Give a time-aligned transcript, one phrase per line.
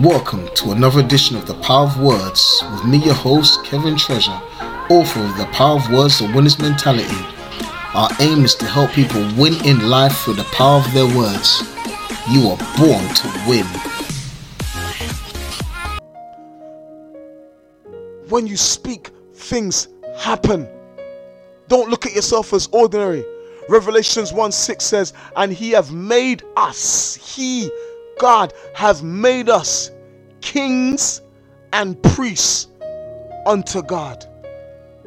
[0.00, 4.32] Welcome to another edition of The Power of Words with me, your host, Kevin Treasure,
[4.90, 7.14] author of The Power of Words, The Winner's Mentality.
[7.94, 11.62] Our aim is to help people win in life through the power of their words.
[12.28, 13.64] You are born to win.
[18.30, 19.86] When you speak, things
[20.18, 20.68] happen.
[21.68, 23.24] Don't look at yourself as ordinary.
[23.68, 27.70] Revelations 1 6 says, And he have made us, he,
[28.18, 29.90] God, have made us
[30.40, 31.22] kings
[31.72, 32.68] and priests
[33.46, 34.26] unto God.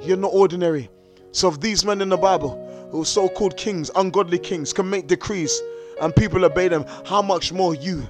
[0.02, 0.90] You're not ordinary.
[1.32, 5.08] So if these men in the Bible, who are so-called kings, ungodly kings, can make
[5.08, 5.62] decrees
[6.02, 8.08] and people obey them, how much more you?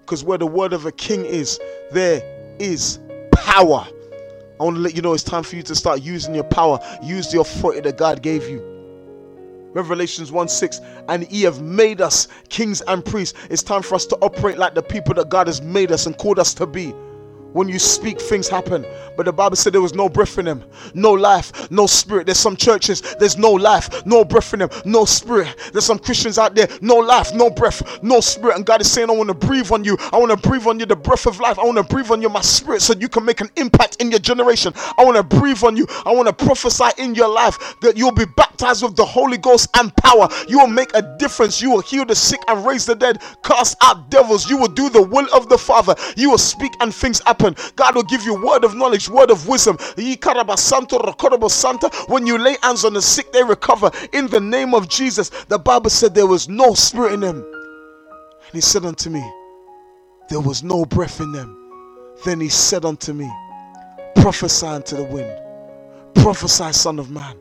[0.00, 1.58] Because where the word of a king is,
[1.90, 2.22] there
[2.58, 2.98] is
[3.32, 3.86] power.
[4.60, 6.78] I want to let you know it's time for you to start using your power.
[7.02, 8.73] Use the authority that God gave you.
[9.74, 13.38] Revelations 1 6, and ye have made us kings and priests.
[13.50, 16.16] It's time for us to operate like the people that God has made us and
[16.16, 16.94] called us to be.
[17.54, 18.84] When you speak, things happen.
[19.16, 22.26] But the Bible said there was no breath in them, no life, no spirit.
[22.26, 25.54] There's some churches, there's no life, no breath in them, no spirit.
[25.72, 28.56] There's some Christians out there, no life, no breath, no spirit.
[28.56, 29.96] And God is saying, I want to breathe on you.
[30.12, 31.56] I want to breathe on you the breath of life.
[31.60, 34.10] I want to breathe on you my spirit so you can make an impact in
[34.10, 34.72] your generation.
[34.98, 35.86] I want to breathe on you.
[36.04, 39.68] I want to prophesy in your life that you'll be baptized with the Holy Ghost
[39.76, 40.28] and power.
[40.48, 41.62] You will make a difference.
[41.62, 44.50] You will heal the sick and raise the dead, cast out devils.
[44.50, 45.94] You will do the will of the Father.
[46.16, 47.43] You will speak and things happen.
[47.76, 49.76] God will give you word of knowledge, word of wisdom.
[49.96, 50.06] When
[52.26, 53.90] you lay hands on the sick, they recover.
[54.12, 57.36] In the name of Jesus, the Bible said there was no spirit in them.
[57.36, 59.24] And he said unto me,
[60.28, 61.60] There was no breath in them.
[62.24, 63.30] Then he said unto me,
[64.16, 67.36] Prophesy unto the wind, prophesy, Son of Man.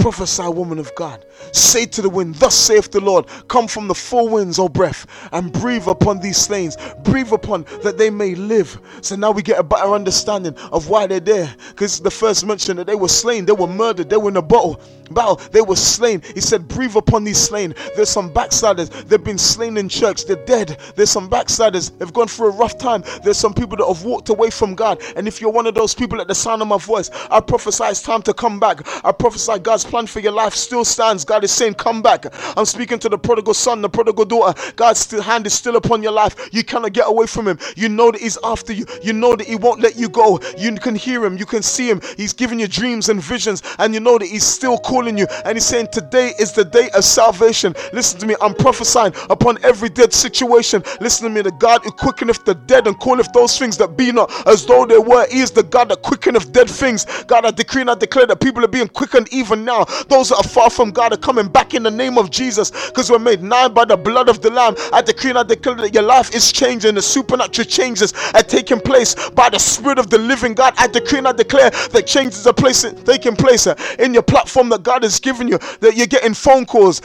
[0.00, 1.24] Prophesy, woman of God.
[1.52, 5.06] Say to the wind, Thus saith the Lord, Come from the four winds, O breath,
[5.32, 6.76] and breathe upon these slains.
[7.02, 8.80] Breathe upon that they may live.
[9.02, 11.54] So now we get a better understanding of why they're there.
[11.68, 14.42] Because the first mention that they were slain, they were murdered, they were in a
[14.42, 14.80] bottle.
[15.10, 16.22] Battle, they were slain.
[16.34, 17.74] He said, Breathe upon these slain.
[17.96, 20.78] There's some backsliders, they've been slain in church, they're dead.
[20.96, 23.02] There's some backsliders, they've gone through a rough time.
[23.24, 25.02] There's some people that have walked away from God.
[25.16, 27.84] And if you're one of those people at the sound of my voice, I prophesy
[27.84, 28.80] it's time to come back.
[29.04, 31.24] I prophesy God's plan for your life still stands.
[31.24, 32.26] God is saying, Come back.
[32.56, 34.72] I'm speaking to the prodigal son, the prodigal daughter.
[34.76, 36.48] God's hand is still upon your life.
[36.52, 37.58] You cannot get away from Him.
[37.76, 38.86] You know that He's after you.
[39.02, 40.40] You know that He won't let you go.
[40.56, 41.36] You can hear Him.
[41.36, 42.00] You can see Him.
[42.16, 43.62] He's giving you dreams and visions.
[43.78, 45.26] And you know that He's still calling you.
[45.44, 47.74] And He's saying, Today is the day of salvation.
[47.92, 48.36] Listen to me.
[48.40, 50.82] I'm prophesying upon every dead situation.
[51.00, 51.42] Listen to me.
[51.42, 54.86] The God who quickeneth the dead and calleth those things that be not as though
[54.86, 55.26] they were.
[55.30, 57.06] He is the God that quickeneth dead things.
[57.24, 59.84] God, I decree and I declare that people are being quickened even now.
[60.08, 63.10] Those that are far from God are coming back in the name of Jesus because
[63.10, 64.74] we're made nigh by the blood of the Lamb.
[64.92, 66.94] I decree and I declare that your life is changing.
[66.94, 70.74] The supernatural changes are taking place by the Spirit of the living God.
[70.76, 73.66] I decree and I declare that changes are place, taking place
[73.98, 75.58] in your platform that God has given you.
[75.80, 77.00] That you're getting phone calls.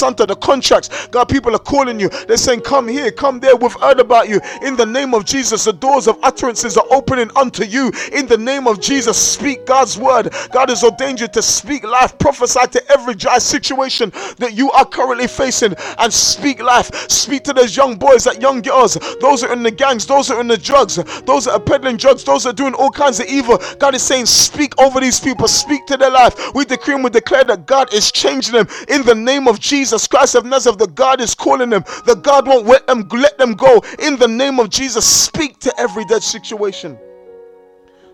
[0.00, 1.06] Santa, the contracts.
[1.08, 2.08] God, people are calling you.
[2.08, 3.56] They're saying, Come here, come there.
[3.56, 4.40] We've heard about you.
[4.62, 7.92] In the name of Jesus, the doors of utterances are opening unto you.
[8.12, 10.32] In the name of Jesus, speak God's word.
[10.52, 12.18] God has ordained you to speak life.
[12.18, 16.94] Prophesy to every dry situation that you are currently facing and speak life.
[17.10, 20.40] Speak to those young boys, that young girls, those are in the gangs, those are
[20.40, 23.26] in the drugs, those that are peddling drugs, those that are doing all kinds of
[23.26, 23.58] evil.
[23.78, 26.34] God is saying, Speak over these people, speak to their life.
[26.54, 30.06] We decree and we declare that God is changing them in the name of Jesus
[30.06, 30.78] Christ of Nazareth.
[30.78, 34.28] The God is calling them, the God won't let them let them go in the
[34.28, 35.04] name of Jesus.
[35.04, 36.98] Speak to every dead situation.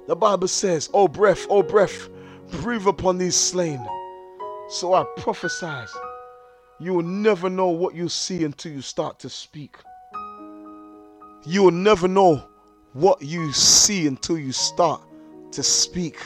[0.07, 2.09] The Bible says, Oh breath, oh breath,
[2.63, 3.85] breathe upon these slain.
[4.69, 5.85] So I prophesy.
[6.79, 9.77] You will never know what you see until you start to speak.
[11.47, 12.45] You will never know
[12.93, 15.01] what you see until you start
[15.53, 16.19] to speak.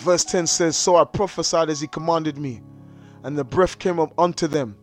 [0.00, 2.62] Verse 10 says, So I prophesied as he commanded me,
[3.22, 4.74] and the breath came up unto them,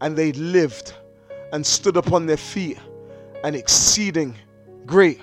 [0.00, 0.94] and they lived
[1.52, 2.78] and stood upon their feet,
[3.42, 4.36] an exceeding
[4.86, 5.20] great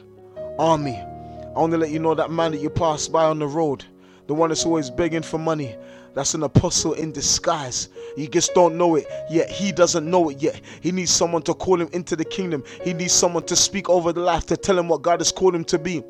[0.59, 0.97] army.
[0.97, 3.85] I want to let you know that man that you pass by on the road,
[4.27, 5.77] the one that's always begging for money,
[6.13, 7.87] that's an apostle in disguise.
[8.17, 9.49] You just don't know it yet.
[9.49, 10.59] He doesn't know it yet.
[10.81, 12.65] He needs someone to call him into the kingdom.
[12.83, 15.55] He needs someone to speak over the life, to tell him what God has called
[15.55, 16.03] him to be.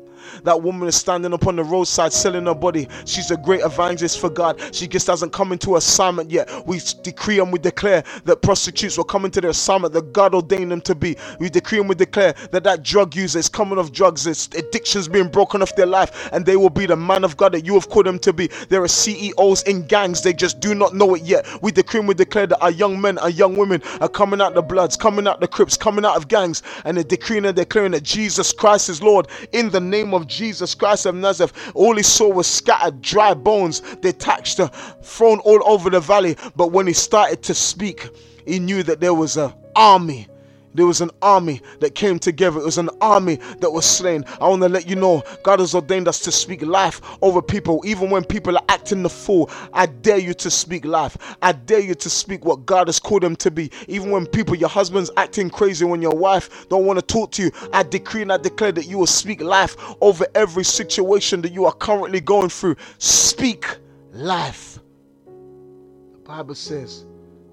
[0.44, 2.88] That woman is standing upon the roadside selling her body.
[3.04, 4.60] She's a great evangelist for God.
[4.74, 6.48] She just hasn't come into assignment yet.
[6.66, 10.70] We decree and we declare that prostitutes will come into their assignment that God ordained
[10.72, 11.16] them to be.
[11.38, 15.08] We decree and we declare that that drug user is coming off drugs, its addictions
[15.08, 17.74] being broken off their life, and they will be the man of God that you
[17.74, 18.48] have called them to be.
[18.68, 21.46] There are CEOs in gangs, they just do not know it yet.
[21.62, 24.54] We decree and we declare that our young men, our young women are coming out
[24.54, 27.92] the bloods, coming out the crips, coming out of gangs, and they're decreeing and declaring
[27.92, 31.72] that Jesus Christ is Lord in the name of Jesus Christ of Nazareth.
[31.74, 34.68] All he saw was scattered, dry bones, detached, uh,
[35.02, 36.36] thrown all over the valley.
[36.56, 38.08] But when he started to speak,
[38.46, 40.28] he knew that there was an army
[40.74, 42.60] there was an army that came together.
[42.60, 44.24] It was an army that was slain.
[44.40, 47.82] I want to let you know God has ordained us to speak life over people,
[47.84, 49.50] even when people are acting the fool.
[49.72, 51.16] I dare you to speak life.
[51.42, 53.70] I dare you to speak what God has called them to be.
[53.88, 57.42] Even when people, your husband's acting crazy, when your wife don't want to talk to
[57.42, 61.52] you, I decree and I declare that you will speak life over every situation that
[61.52, 62.76] you are currently going through.
[62.98, 63.66] Speak
[64.12, 64.78] life.
[65.26, 67.06] The Bible says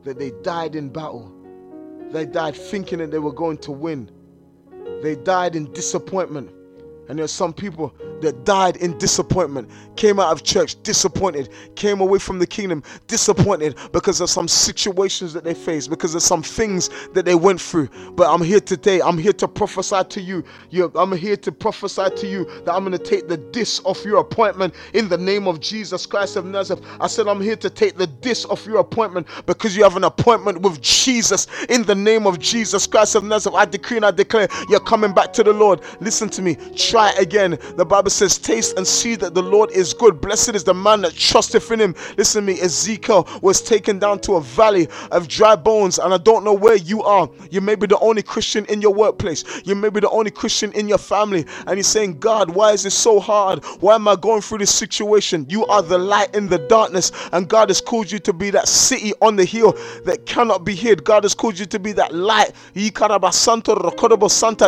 [0.03, 1.34] that they died in battle
[2.11, 4.09] they died thinking that they were going to win.
[5.01, 6.51] They died in disappointment.
[7.07, 12.19] And there's some people that died in disappointment, came out of church disappointed, came away
[12.19, 16.89] from the kingdom disappointed because of some situations that they faced, because of some things
[17.13, 17.89] that they went through.
[18.13, 19.01] But I'm here today.
[19.01, 20.43] I'm here to prophesy to you.
[20.95, 24.19] I'm here to prophesy to you that I'm going to take the dis off your
[24.19, 26.83] appointment in the name of Jesus Christ of Nazareth.
[26.99, 30.03] I said, I'm here to take the dis off your appointment because you have an
[30.03, 33.55] appointment with Jesus in the name of Jesus Christ of Nazareth.
[33.55, 35.81] I decree and I declare you're coming back to the Lord.
[35.99, 37.57] Listen to me try again.
[37.75, 40.21] The Bible says, Taste and see that the Lord is good.
[40.21, 41.95] Blessed is the man that trusteth in him.
[42.17, 46.17] Listen to me, Ezekiel was taken down to a valley of dry bones, and I
[46.17, 47.29] don't know where you are.
[47.51, 50.71] You may be the only Christian in your workplace, you may be the only Christian
[50.73, 53.63] in your family, and you're saying, God, why is this so hard?
[53.79, 55.45] Why am I going through this situation?
[55.49, 58.67] You are the light in the darkness, and God has called you to be that
[58.67, 59.73] city on the hill
[60.05, 61.03] that cannot be hid.
[61.03, 62.51] God has called you to be that light,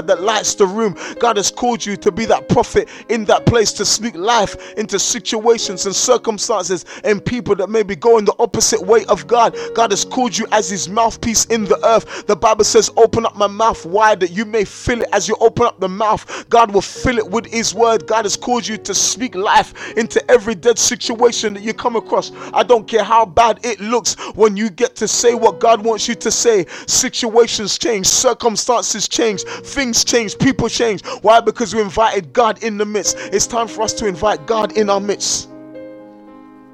[0.07, 0.95] that lights the room.
[1.19, 4.99] God has called you to be that prophet in that place to speak life into
[4.99, 9.55] situations and circumstances and people that may be going the opposite way of God.
[9.75, 12.25] God has called you as his mouthpiece in the earth.
[12.27, 15.09] The Bible says, Open up my mouth wide that you may fill it.
[15.13, 18.07] As you open up the mouth, God will fill it with his word.
[18.07, 22.31] God has called you to speak life into every dead situation that you come across.
[22.53, 26.07] I don't care how bad it looks when you get to say what God wants
[26.07, 26.65] you to say.
[26.87, 31.05] Situations change, circumstances change, things change, people change.
[31.21, 31.39] Why?
[31.39, 33.16] Because we invited God God in the midst.
[33.31, 35.49] It's time for us to invite God in our midst.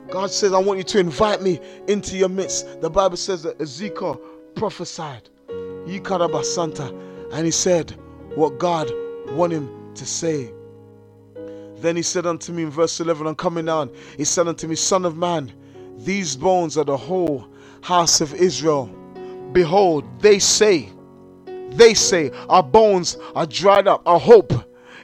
[0.10, 2.82] God says, I want you to invite me into your midst.
[2.82, 4.22] The Bible says that Ezekiel
[4.56, 5.30] prophesied,
[6.44, 6.94] Santa,
[7.32, 7.92] and he said
[8.36, 8.92] what God
[9.32, 10.52] wanted him to say.
[11.78, 13.90] Then he said unto me in verse 11, I'm coming down.
[14.18, 15.52] He said unto me, Son of man,
[15.98, 17.48] these bones are the whole
[17.82, 18.86] house of Israel.
[19.52, 20.90] Behold, they say,
[21.72, 24.54] they say, our bones are dried up, our hope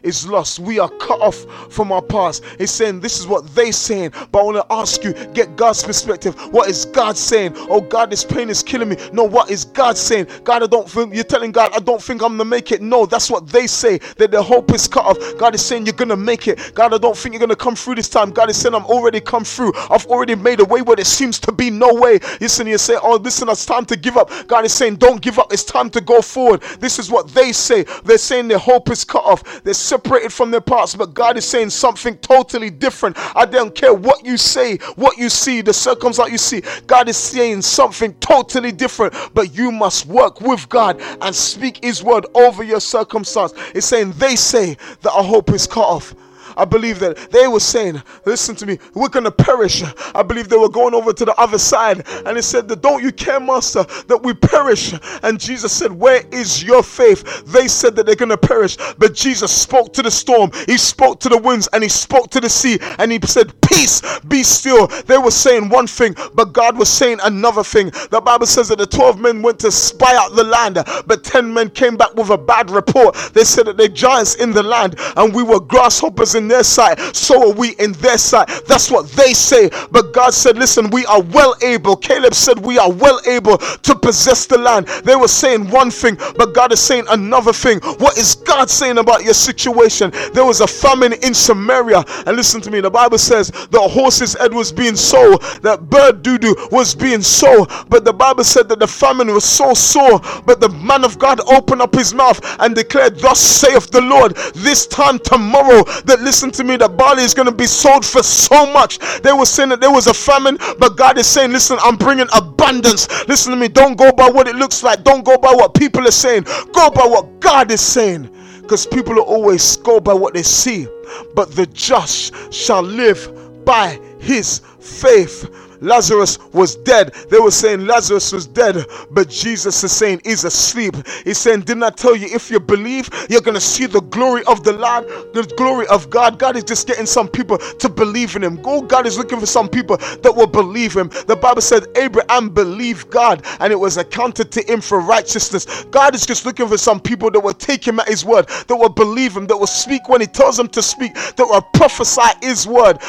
[0.03, 0.59] is lost.
[0.59, 2.43] We are cut off from our past.
[2.57, 4.11] He's saying this is what they're saying.
[4.31, 6.35] But I want to ask you, get God's perspective.
[6.53, 7.53] What is God saying?
[7.57, 8.97] Oh God, this pain is killing me.
[9.13, 10.27] No, what is God saying?
[10.43, 12.81] God, I don't think you're telling God, I don't think I'm gonna make it.
[12.81, 13.99] No, that's what they say.
[14.17, 15.17] That their hope is cut off.
[15.37, 16.71] God is saying you're gonna make it.
[16.75, 18.31] God, I don't think you're gonna come through this time.
[18.31, 19.73] God is saying I'm already come through.
[19.89, 22.19] I've already made a way where there seems to be no way.
[22.39, 24.31] Listen, you say, Oh, listen, it's time to give up.
[24.47, 26.61] God is saying, Don't give up, it's time to go forward.
[26.79, 27.83] This is what they say.
[28.03, 29.63] They're saying their hope is cut off.
[29.63, 33.17] They're separated from their past, but God is saying something totally different.
[33.35, 36.63] I don't care what you say, what you see, the circumstance you see.
[36.87, 42.01] God is saying something totally different, but you must work with God and speak His
[42.01, 43.53] word over your circumstance.
[43.75, 46.15] It's saying they say that our hope is cut off.
[46.57, 49.83] I believe that they were saying, Listen to me, we're going to perish.
[50.13, 53.11] I believe they were going over to the other side and he said, Don't you
[53.11, 54.93] care, Master, that we perish?
[55.23, 57.45] And Jesus said, Where is your faith?
[57.45, 61.19] They said that they're going to perish, but Jesus spoke to the storm, he spoke
[61.21, 64.87] to the winds, and he spoke to the sea, and he said, Peace, be still.
[64.87, 67.91] They were saying one thing, but God was saying another thing.
[68.09, 71.53] The Bible says that the 12 men went to spy out the land, but 10
[71.53, 73.15] men came back with a bad report.
[73.33, 76.97] They said that they're giants in the land, and we were grasshoppers in their sight,
[77.15, 78.47] so are we in their sight.
[78.67, 79.69] That's what they say.
[79.91, 81.95] But God said, Listen, we are well able.
[81.95, 84.87] Caleb said, We are well able to possess the land.
[85.03, 87.79] They were saying one thing, but God is saying another thing.
[87.99, 90.11] What is God saying about your situation?
[90.33, 92.03] There was a famine in Samaria.
[92.25, 96.23] And listen to me, the Bible says the horse's head was being sold, that bird
[96.23, 97.71] doo doo was being sold.
[97.89, 100.19] But the Bible said that the famine was so sore.
[100.45, 104.35] But the man of God opened up his mouth and declared, Thus saith the Lord,
[104.55, 108.21] this time tomorrow, that listen to me, the barley is going to be sold for
[108.21, 108.99] so much.
[109.23, 112.27] They were saying that there was a famine, but God is saying, Listen, I'm bringing
[112.35, 113.07] abundance.
[113.27, 116.07] Listen to me, don't go by what it looks like, don't go by what people
[116.07, 118.29] are saying, go by what God is saying.
[118.61, 120.87] Because people will always go by what they see,
[121.33, 125.49] but the just shall live by his faith.
[125.81, 127.13] Lazarus was dead.
[127.29, 130.95] They were saying Lazarus was dead, but Jesus is saying he's asleep.
[131.23, 134.43] He's saying, Didn't I tell you if you believe, you're going to see the glory
[134.45, 136.39] of the Lord, the glory of God?
[136.39, 138.59] God is just getting some people to believe in Him.
[138.63, 141.09] Oh, God is looking for some people that will believe Him.
[141.27, 145.85] The Bible said Abraham believed God and it was accounted to him for righteousness.
[145.85, 148.75] God is just looking for some people that will take Him at His word, that
[148.75, 152.21] will believe Him, that will speak when He tells them to speak, that will prophesy
[152.41, 152.99] His word.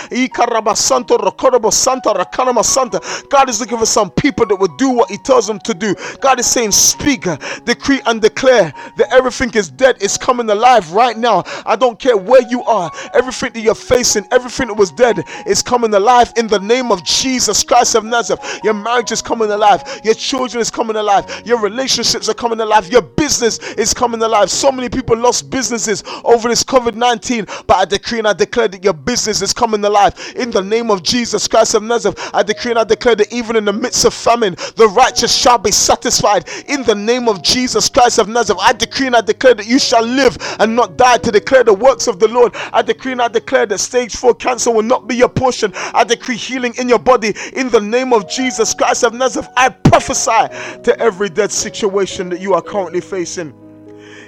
[1.72, 2.59] Santa.
[3.30, 5.94] God is looking for some people that will do what He tells them to do.
[6.20, 7.26] God is saying, Speak,
[7.64, 11.42] decree, and declare that everything is dead is coming alive right now.
[11.66, 15.62] I don't care where you are, everything that you're facing, everything that was dead is
[15.62, 18.60] coming alive in the name of Jesus Christ of Nazareth.
[18.64, 22.88] Your marriage is coming alive, your children is coming alive, your relationships are coming alive,
[22.88, 24.50] your business is coming alive.
[24.50, 28.68] So many people lost businesses over this COVID 19, but I decree and I declare
[28.68, 32.18] that your business is coming alive in the name of Jesus Christ of Nazareth.
[32.32, 35.58] I decree and I declare that even in the midst of famine, the righteous shall
[35.58, 38.60] be satisfied in the name of Jesus Christ of Nazareth.
[38.62, 41.74] I decree and I declare that you shall live and not die to declare the
[41.74, 42.54] works of the Lord.
[42.72, 45.72] I decree and I declare that stage four cancer will not be your portion.
[45.74, 49.48] I decree healing in your body in the name of Jesus Christ of Nazareth.
[49.56, 53.69] I prophesy to every dead situation that you are currently facing.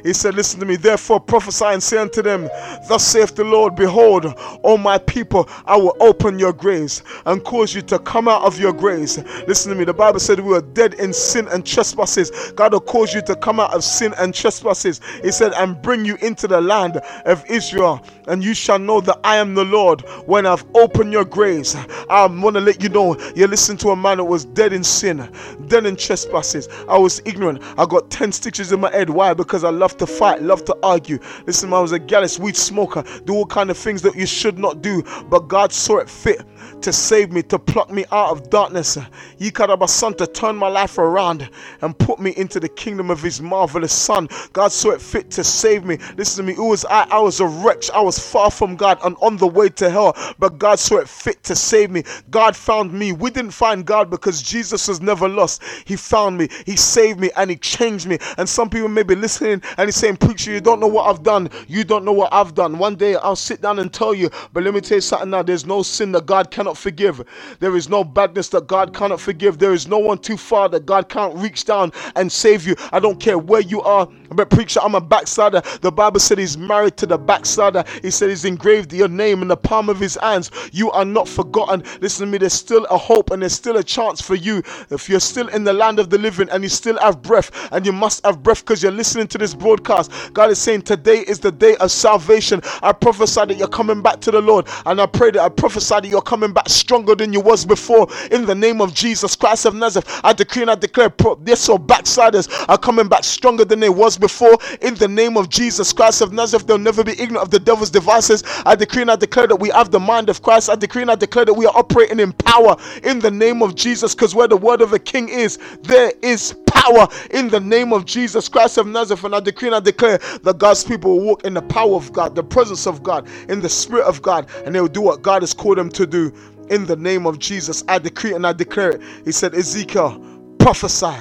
[0.02, 2.49] He said, Listen to me, therefore prophesy and say unto them,
[2.88, 7.75] Thus saith the Lord, Behold, O my people, I will open your graves and cause
[7.75, 9.18] you to come out of your graves.
[9.47, 12.52] Listen to me, the Bible said we were dead in sin and trespasses.
[12.52, 15.00] God will cause you to come out of sin and trespasses.
[15.23, 19.18] He said, And bring you into the land of Israel, and you shall know that
[19.25, 21.76] I am the Lord when I've opened your graves.
[22.09, 24.85] I want to let you know you listen to a man that was dead in
[24.85, 25.30] sin,
[25.66, 26.68] dead in trespasses.
[26.88, 27.62] I was ignorant.
[27.78, 29.11] I got 10 stitches in my head.
[29.11, 29.35] Why?
[29.35, 31.18] Because I love love to fight, love to argue.
[31.46, 34.58] Listen, I was a gallus, weed smoker, do all kind of things that you should
[34.58, 35.02] not do.
[35.28, 36.40] But God saw it fit
[36.82, 38.99] to save me, to pluck me out of darkness.
[39.38, 41.49] He cut up a son to turn my life around
[41.80, 44.28] and put me into the kingdom of his marvelous son.
[44.52, 45.99] God saw it fit to save me.
[46.16, 47.90] Listen to me, it was I, I was a wretch.
[47.90, 50.16] I was far from God and on the way to hell.
[50.38, 52.04] But God saw it fit to save me.
[52.30, 53.12] God found me.
[53.12, 55.62] We didn't find God because Jesus was never lost.
[55.84, 58.18] He found me, He saved me, and He changed me.
[58.38, 61.24] And some people may be listening and He's saying, Preacher, you don't know what I've
[61.24, 61.50] done.
[61.68, 62.78] You don't know what I've done.
[62.78, 65.42] One day I'll sit down and tell you, but let me tell you something now.
[65.42, 67.22] There's no sin that God cannot forgive.
[67.60, 69.58] There is no badness that God cannot forgive.
[69.58, 72.76] There is no one too far that God can't reach down and save you.
[72.92, 74.08] I don't care where you are.
[74.30, 75.62] But preacher, I'm a backslider.
[75.82, 77.84] The Bible said he's married to the backslider.
[78.02, 80.50] He said he's engraved your name in the palm of his hands.
[80.72, 81.82] You are not forgotten.
[82.00, 84.62] Listen to me, there's still a hope and there's still a chance for you.
[84.90, 87.84] If you're still in the land of the living and you still have breath, and
[87.86, 91.38] you must have breath because you're listening to this broadcast, God is saying today is
[91.38, 92.61] the day of salvation.
[92.83, 95.95] I prophesy that you're coming back to the Lord, and I pray that I prophesy
[95.95, 98.09] that you're coming back stronger than you was before.
[98.31, 101.79] In the name of Jesus Christ of Nazareth, I decree and I declare this so
[101.79, 104.57] backsliders are coming back stronger than they was before.
[104.81, 107.91] In the name of Jesus Christ of Nazareth, they'll never be ignorant of the devil's
[107.91, 108.43] devices.
[108.67, 110.71] I decree and I declare that we have the mind of Christ.
[110.71, 113.75] I decree and I declare that we are operating in power in the name of
[113.75, 117.93] Jesus, because where the word of a king is, there is power in the name
[117.93, 119.25] of Jesus Christ of Nazareth.
[119.25, 122.12] And I decree and I declare that God's people will walk in the power of
[122.12, 125.23] God, the presence of God, in the spirit of God, and they will do what
[125.23, 126.33] God has called them to do.
[126.71, 129.02] In the name of Jesus, I decree and I declare it.
[129.25, 130.21] He said, Ezekiel,
[130.59, 131.17] prophesy.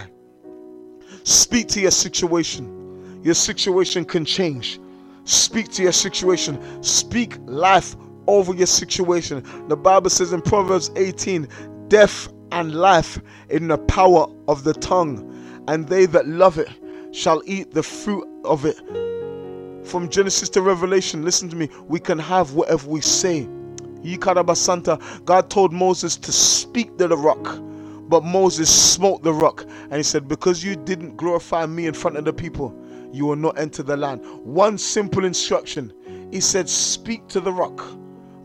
[1.23, 3.21] Speak to your situation.
[3.23, 4.79] Your situation can change.
[5.25, 6.83] Speak to your situation.
[6.83, 7.95] Speak life
[8.27, 9.43] over your situation.
[9.67, 11.47] The Bible says in Proverbs 18,
[11.87, 15.27] death and life in the power of the tongue,
[15.71, 16.69] and they that love it
[17.13, 18.77] shall eat the fruit of it.
[19.85, 23.49] From Genesis to Revelation, listen to me, we can have whatever we say.
[24.55, 27.59] Santa, God told Moses to speak to the rock.
[28.09, 32.17] But Moses smote the rock and he said, Because you didn't glorify me in front
[32.17, 32.75] of the people,
[33.13, 34.21] you will not enter the land.
[34.45, 35.93] One simple instruction
[36.31, 37.81] He said, Speak to the rock.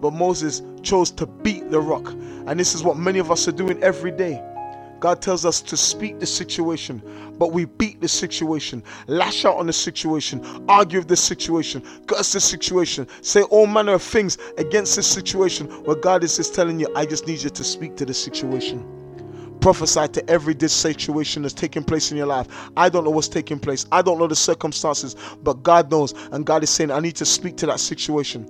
[0.00, 2.08] But Moses chose to beat the rock.
[2.46, 4.42] And this is what many of us are doing every day.
[5.00, 7.02] God tells us to speak the situation,
[7.38, 12.32] but we beat the situation, lash out on the situation, argue with the situation, curse
[12.32, 16.80] the situation, say all manner of things against this situation where God is just telling
[16.80, 18.92] you, I just need you to speak to the situation.
[19.60, 22.46] Prophesy to every situation that's taking place in your life.
[22.76, 23.84] I don't know what's taking place.
[23.90, 26.12] I don't know the circumstances, but God knows.
[26.30, 28.48] And God is saying, I need to speak to that situation.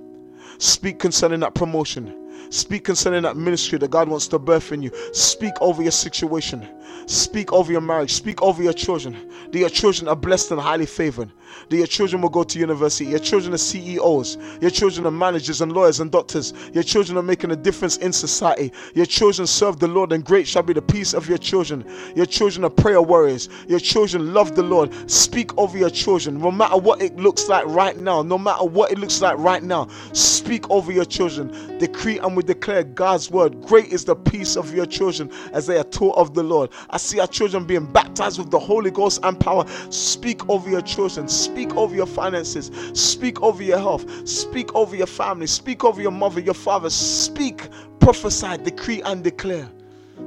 [0.59, 2.26] Speak concerning that promotion.
[2.49, 4.91] Speak concerning that ministry that God wants to birth in you.
[5.13, 6.67] Speak over your situation.
[7.05, 8.13] Speak over your marriage.
[8.13, 9.29] Speak over your children.
[9.51, 11.31] That your children are blessed and highly favored.
[11.69, 13.05] That your children will go to university.
[13.05, 14.37] Your children are CEOs.
[14.61, 16.53] Your children are managers and lawyers and doctors.
[16.73, 18.71] Your children are making a difference in society.
[18.93, 21.85] Your children serve the Lord, and great shall be the peace of your children.
[22.15, 23.49] Your children are prayer warriors.
[23.67, 24.93] Your children love the Lord.
[25.09, 26.39] Speak over your children.
[26.39, 29.63] No matter what it looks like right now, no matter what it looks like right
[29.63, 31.77] now, speak over your children.
[31.77, 33.61] Decree and we declare God's word.
[33.61, 36.69] Great is the peace of your children as they are taught of the Lord.
[36.89, 39.65] I see our children being baptized with the Holy Ghost and power.
[39.89, 41.27] Speak over your children.
[41.37, 42.71] Speak over your finances.
[42.93, 44.27] Speak over your health.
[44.27, 45.47] Speak over your family.
[45.47, 46.89] Speak over your mother, your father.
[46.89, 49.69] Speak, prophesy, decree, and declare.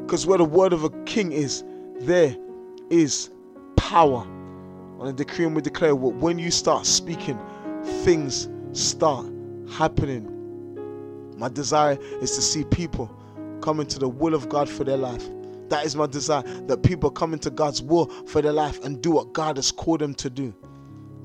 [0.02, 1.64] Because where the word of a king is,
[2.00, 2.36] there
[2.90, 3.30] is
[3.76, 4.26] power.
[4.98, 7.38] On a decree and we declare when you start speaking,
[8.04, 9.26] things start
[9.70, 10.30] happening
[11.40, 13.10] my desire is to see people
[13.62, 15.26] come into the will of God for their life.
[15.70, 19.12] That is my desire that people come into God's will for their life and do
[19.12, 20.54] what God has called them to do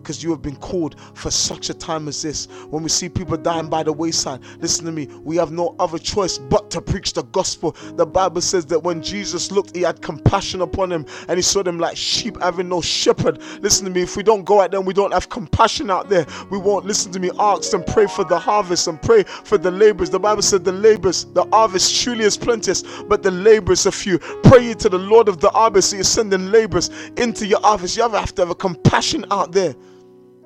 [0.06, 2.46] because you have been called for such a time as this.
[2.70, 5.98] When we see people dying by the wayside, listen to me, we have no other
[5.98, 7.76] choice but to preach the gospel.
[7.96, 11.64] The Bible says that when Jesus looked, he had compassion upon him and he saw
[11.64, 13.42] them like sheep having no shepherd.
[13.62, 16.28] Listen to me, if we don't go out there we don't have compassion out there,
[16.52, 19.72] we won't listen to me, ask and pray for the harvest and pray for the
[19.72, 20.12] laborers.
[20.12, 24.20] The Bible said the laborers, the harvest truly is plenteous, but the laborers are few.
[24.20, 27.98] Pray to the Lord of the harvest, so you're sending laborers into your harvest.
[27.98, 29.74] You have to have a compassion out there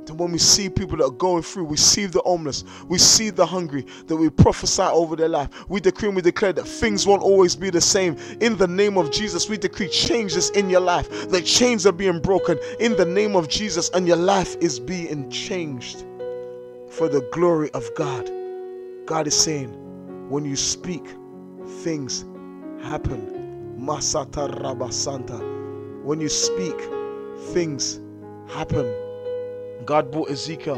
[0.10, 3.30] that when we see people that are going through, we see the homeless, we see
[3.30, 5.50] the hungry, that we prophesy over their life.
[5.70, 8.18] We decree and we declare that things won't always be the same.
[8.42, 11.30] In the name of Jesus, we decree changes in your life.
[11.30, 15.30] The chains are being broken in the name of Jesus, and your life is being
[15.30, 16.06] changed
[16.90, 18.30] for the glory of God.
[19.06, 19.70] God is saying,
[20.30, 21.06] when you speak,
[21.82, 22.26] things
[22.84, 23.76] happen.
[23.80, 26.04] Masata Rabasanta.
[26.04, 26.76] When you speak,
[27.54, 28.00] things
[28.48, 28.86] happen.
[29.86, 30.78] God brought Ezekiel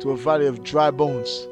[0.00, 1.48] to a valley of dry bones.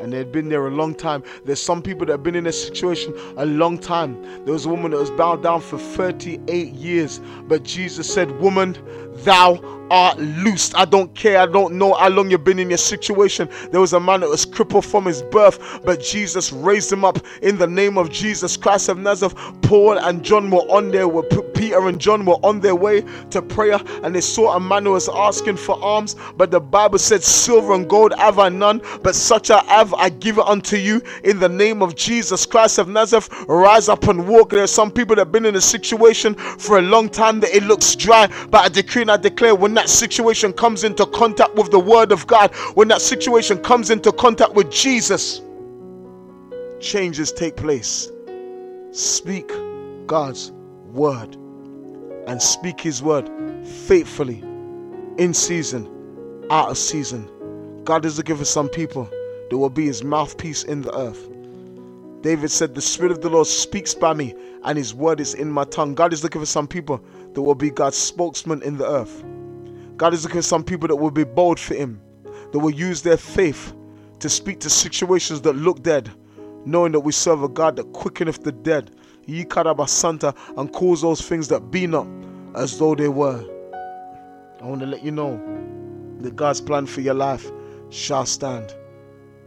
[0.00, 1.22] And they had been there a long time.
[1.44, 4.22] There's some people that have been in this situation a long time.
[4.44, 7.20] There was a woman that was bound down for 38 years.
[7.48, 8.78] But Jesus said, Woman,
[9.16, 9.60] thou
[9.90, 10.74] are loosed.
[10.74, 11.38] I don't care.
[11.38, 13.50] I don't know how long you've been in your situation.
[13.72, 17.18] There was a man that was crippled from his birth, but Jesus raised him up
[17.42, 19.34] in the name of Jesus Christ of Nazareth.
[19.62, 21.22] Paul and John were on their way.
[21.70, 24.90] Peter and John were on their way to prayer, and they saw a man who
[24.90, 26.16] was asking for alms.
[26.36, 30.08] But the Bible said, Silver and gold have I none, but such I have I
[30.08, 33.28] give it unto you in the name of Jesus Christ of Nazareth.
[33.46, 34.50] Rise up and walk.
[34.50, 37.54] There are some people that have been in a situation for a long time that
[37.54, 41.54] it looks dry, but I decree and I declare when that situation comes into contact
[41.54, 45.40] with the Word of God, when that situation comes into contact with Jesus,
[46.80, 48.10] changes take place.
[48.90, 49.52] Speak
[50.08, 51.36] God's Word
[52.30, 53.28] and speak His Word
[53.66, 54.38] faithfully
[55.18, 57.28] in season, out of season.
[57.82, 59.10] God is looking for some people
[59.50, 61.28] that will be His mouthpiece in the earth.
[62.20, 65.50] David said, The Spirit of the Lord speaks by me, and His word is in
[65.50, 65.96] my tongue.
[65.96, 69.24] God is looking for some people that will be God's spokesman in the earth.
[69.96, 72.00] God is looking for some people that will be bold for Him,
[72.52, 73.74] that will use their faith
[74.20, 76.08] to speak to situations that look dead,
[76.64, 78.92] knowing that we serve a God that quickeneth the dead,
[79.86, 82.06] Santa, and calls those things that be not
[82.54, 83.44] as though they were.
[84.60, 85.40] I want to let you know
[86.20, 87.50] that God's plan for your life
[87.90, 88.74] shall stand.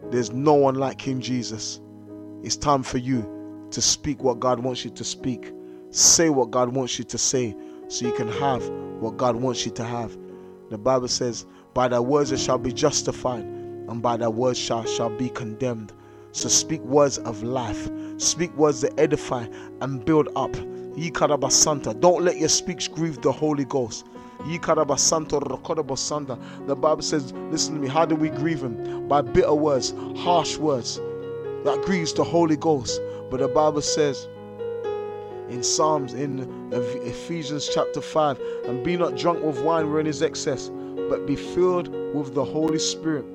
[0.09, 1.79] There's no one like King Jesus.
[2.43, 5.51] It's time for you to speak what God wants you to speak.
[5.91, 7.55] Say what God wants you to say
[7.87, 8.67] so you can have
[8.99, 10.17] what God wants you to have.
[10.69, 14.85] The Bible says, By thy words it shall be justified, and by thy words shall,
[14.85, 15.93] shall be condemned.
[16.31, 17.89] So speak words of life,
[18.23, 19.45] speak words that edify
[19.81, 20.53] and build up.
[20.53, 24.05] Don't let your speech grieve the Holy Ghost.
[24.39, 24.59] The
[26.79, 29.07] Bible says, listen to me, how do we grieve him?
[29.07, 30.99] By bitter words, harsh words.
[31.63, 32.99] That grieves the Holy Ghost.
[33.31, 34.27] But the Bible says
[35.49, 40.69] in Psalms, in Ephesians chapter 5, and be not drunk with wine wherein is excess,
[41.09, 43.25] but be filled with the Holy Spirit.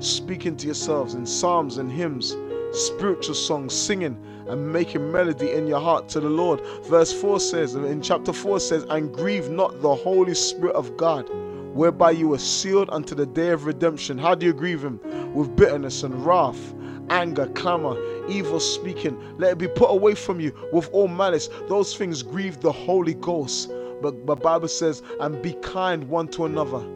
[0.00, 2.36] speaking to yourselves in psalms and hymns,
[2.72, 6.60] spiritual songs, singing and making melody in your heart to the Lord.
[6.84, 11.28] Verse 4 says, in chapter 4 says, And grieve not the Holy Spirit of God,
[11.74, 14.18] whereby you were sealed unto the day of redemption.
[14.18, 15.00] How do you grieve Him?
[15.34, 16.74] With bitterness and wrath
[17.10, 17.96] anger, clamor,
[18.28, 19.18] evil speaking.
[19.38, 21.48] Let it be put away from you with all malice.
[21.68, 23.70] Those things grieve the Holy Ghost.
[24.00, 26.86] But the Bible says, and be kind one to another,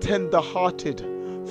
[0.00, 1.00] tender hearted,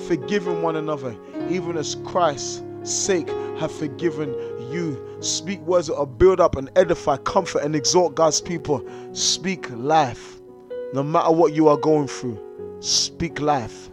[0.06, 1.14] forgiving one another,
[1.50, 4.30] even as Christ's sake have forgiven
[4.70, 5.18] you.
[5.20, 8.86] Speak words that will build up and edify, comfort, and exhort God's people.
[9.12, 10.40] Speak life.
[10.92, 12.38] No matter what you are going through,
[12.80, 13.88] speak life.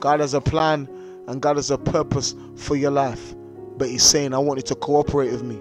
[0.00, 0.88] God has a plan
[1.28, 3.34] and God has a purpose for your life.
[3.78, 5.60] But He's saying, I want you to cooperate with me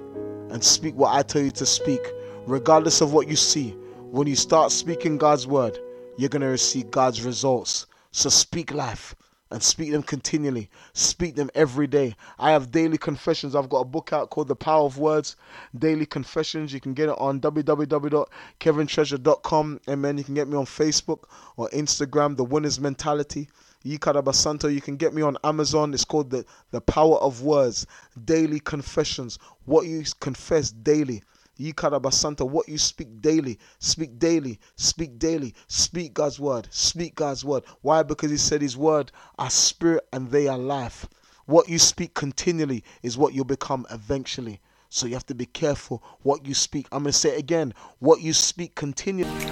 [0.53, 2.01] and speak what I tell you to speak,
[2.45, 3.71] regardless of what you see.
[4.11, 5.77] When you start speaking God's word,
[6.17, 7.87] you're going to receive God's results.
[8.11, 9.15] So speak life
[9.55, 10.69] and speak them continually.
[10.91, 12.13] Speak them every day.
[12.37, 13.55] I have daily confessions.
[13.55, 15.37] I've got a book out called The Power of Words,
[15.79, 16.73] Daily Confessions.
[16.73, 19.79] You can get it on www.kevintreasure.com.
[19.87, 21.23] And then you can get me on Facebook
[21.55, 23.47] or Instagram, The Winner's Mentality.
[23.85, 24.73] Yikarabasanto.
[24.73, 25.93] You can get me on Amazon.
[25.93, 27.87] It's called the, the Power of Words,
[28.25, 29.39] Daily Confessions.
[29.63, 31.23] What you confess daily.
[31.59, 37.63] Yikarabasanta, what you speak daily, speak daily, speak daily, speak God's word, speak God's word.
[37.81, 38.03] Why?
[38.03, 41.07] Because He said His word are spirit and they are life.
[41.45, 44.59] What you speak continually is what you'll become eventually.
[44.89, 46.87] So you have to be careful what you speak.
[46.91, 49.45] I'm going to say it again what you speak continually.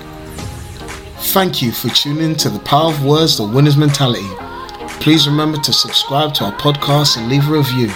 [1.27, 4.27] Thank you for tuning to the Power of Words, the Winner's Mentality.
[4.99, 7.89] Please remember to subscribe to our podcast and leave a review.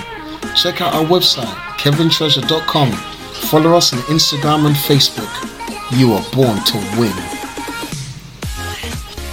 [0.55, 1.45] Check out our website,
[1.77, 5.31] kevintreasure.com Follow us on Instagram and Facebook.
[5.97, 7.36] You are born to win.